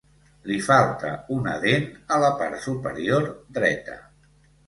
Li 0.51 0.55
falta 0.67 1.09
una 1.35 1.51
dent 1.65 1.85
a 2.17 2.17
la 2.23 2.31
part 2.41 2.63
superior 2.65 3.27
dreta. 3.59 4.01